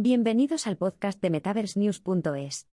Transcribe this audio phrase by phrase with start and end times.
[0.00, 2.68] Bienvenidos al podcast de MetaverseNews.es.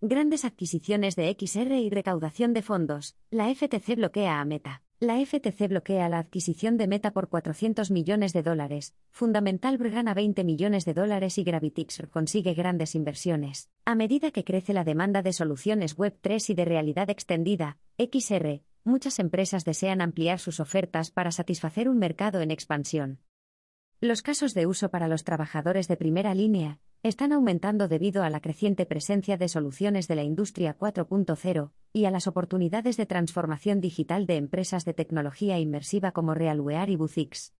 [0.00, 3.18] Grandes adquisiciones de XR y recaudación de fondos.
[3.30, 4.82] La FTC bloquea a Meta.
[5.00, 8.94] La FTC bloquea la adquisición de Meta por 400 millones de dólares.
[9.10, 13.68] Fundamental gana 20 millones de dólares y Gravitix consigue grandes inversiones.
[13.84, 18.62] A medida que crece la demanda de soluciones Web 3 y de realidad extendida, XR,
[18.82, 23.18] muchas empresas desean ampliar sus ofertas para satisfacer un mercado en expansión.
[24.06, 28.38] Los casos de uso para los trabajadores de primera línea están aumentando debido a la
[28.38, 34.26] creciente presencia de soluciones de la industria 4.0 y a las oportunidades de transformación digital
[34.26, 37.52] de empresas de tecnología inmersiva como Realwear y Buzix.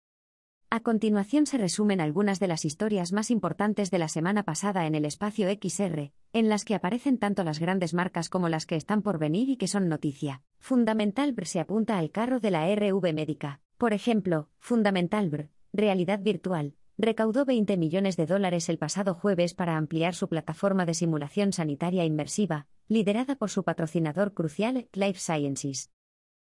[0.71, 4.95] A continuación se resumen algunas de las historias más importantes de la semana pasada en
[4.95, 9.03] el espacio XR, en las que aparecen tanto las grandes marcas como las que están
[9.03, 10.43] por venir y que son noticia.
[10.61, 13.61] Fundamental Br se apunta al carro de la RV médica.
[13.79, 19.77] Por ejemplo, Fundamental Br, realidad virtual, recaudó 20 millones de dólares el pasado jueves para
[19.77, 25.91] ampliar su plataforma de simulación sanitaria inmersiva, liderada por su patrocinador crucial, Life Sciences.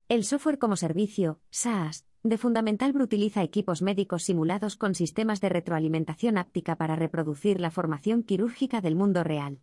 [0.08, 6.38] El software como servicio, SaaS, de Fundamental utiliza equipos médicos simulados con sistemas de retroalimentación
[6.38, 9.62] áptica para reproducir la formación quirúrgica del mundo real.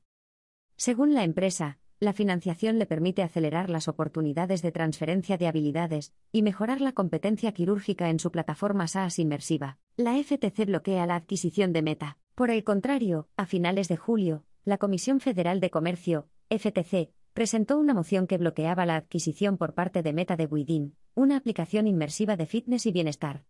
[0.76, 6.42] Según la empresa, la financiación le permite acelerar las oportunidades de transferencia de habilidades y
[6.42, 9.78] mejorar la competencia quirúrgica en su plataforma SaaS inmersiva.
[9.96, 12.18] La FTC bloquea la adquisición de Meta.
[12.34, 17.94] Por el contrario, a finales de julio, la Comisión Federal de Comercio, FTC, presentó una
[17.94, 22.46] moción que bloqueaba la adquisición por parte de Meta de Within, una aplicación inmersiva de
[22.46, 23.44] fitness y bienestar.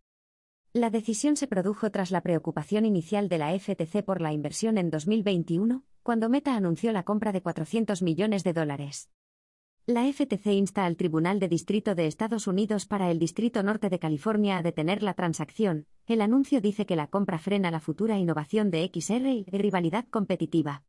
[0.72, 4.90] La decisión se produjo tras la preocupación inicial de la FTC por la inversión en
[4.90, 9.10] 2021, cuando Meta anunció la compra de 400 millones de dólares.
[9.86, 13.98] La FTC insta al Tribunal de Distrito de Estados Unidos para el Distrito Norte de
[13.98, 15.88] California a detener la transacción.
[16.06, 20.84] El anuncio dice que la compra frena la futura innovación de XR y rivalidad competitiva.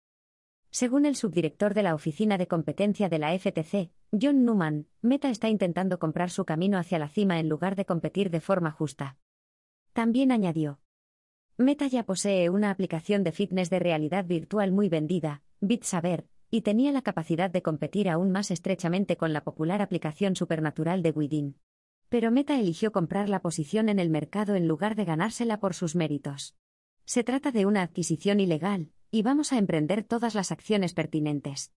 [0.70, 5.50] Según el subdirector de la Oficina de Competencia de la FTC, John Newman, Meta está
[5.50, 9.18] intentando comprar su camino hacia la cima en lugar de competir de forma justa.
[9.94, 10.80] También añadió.
[11.60, 16.92] Meta ya posee una aplicación de fitness de realidad virtual muy vendida, BitSaber, y tenía
[16.92, 21.58] la capacidad de competir aún más estrechamente con la popular aplicación supernatural de Within.
[22.10, 25.96] Pero Meta eligió comprar la posición en el mercado en lugar de ganársela por sus
[25.96, 26.56] méritos.
[27.06, 31.74] Se trata de una adquisición ilegal, y vamos a emprender todas las acciones pertinentes.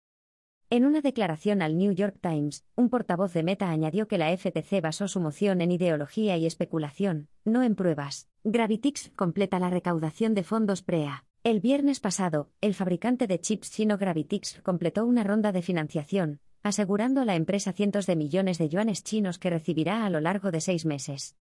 [0.69, 4.81] En una declaración al New York Times, un portavoz de Meta añadió que la FTC
[4.81, 8.28] basó su moción en ideología y especulación, no en pruebas.
[8.45, 11.25] Gravitix completa la recaudación de fondos PREA.
[11.43, 17.19] El viernes pasado, el fabricante de chips chino Gravitix completó una ronda de financiación, asegurando
[17.19, 20.61] a la empresa cientos de millones de yuanes chinos que recibirá a lo largo de
[20.61, 21.35] seis meses.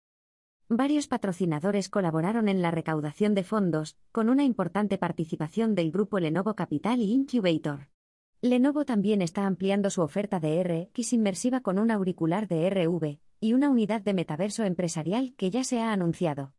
[0.70, 6.54] Varios patrocinadores colaboraron en la recaudación de fondos, con una importante participación del grupo Lenovo
[6.54, 7.90] Capital y Incubator.
[8.40, 13.52] Lenovo también está ampliando su oferta de RX inmersiva con un auricular de RV y
[13.52, 16.55] una unidad de metaverso empresarial que ya se ha anunciado.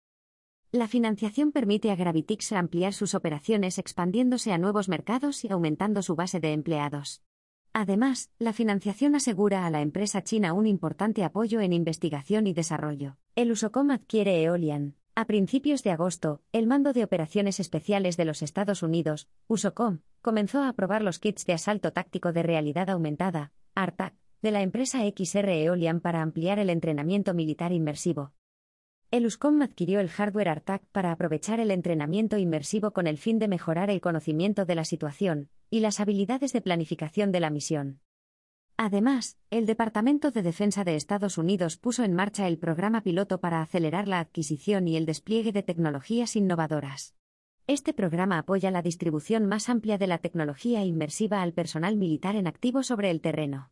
[0.78, 6.16] La financiación permite a Gravitix ampliar sus operaciones expandiéndose a nuevos mercados y aumentando su
[6.16, 7.24] base de empleados.
[7.74, 13.18] Además, la financiación asegura a la empresa china un importante apoyo en investigación y desarrollo.
[13.34, 14.94] El Usocom adquiere Eolian.
[15.16, 20.59] A principios de agosto, el Mando de Operaciones Especiales de los Estados Unidos, USOCOM, comenzó
[20.59, 24.14] a aprobar los kits de asalto táctico de realidad aumentada, ARTAC,
[24.44, 28.34] de la empresa XR Eolian para ampliar el entrenamiento militar inmersivo.
[29.09, 33.47] El USCOM adquirió el hardware ARTAC para aprovechar el entrenamiento inmersivo con el fin de
[33.47, 38.01] mejorar el conocimiento de la situación y las habilidades de planificación de la misión.
[38.75, 43.62] Además, el Departamento de Defensa de Estados Unidos puso en marcha el programa piloto para
[43.62, 47.16] acelerar la adquisición y el despliegue de tecnologías innovadoras.
[47.66, 52.46] Este programa apoya la distribución más amplia de la tecnología inmersiva al personal militar en
[52.46, 53.72] activo sobre el terreno.